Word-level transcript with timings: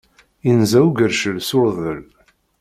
Inza 0.51 0.79
ugercal 0.87 1.37
s 1.47 1.51
urḍel. 1.59 2.01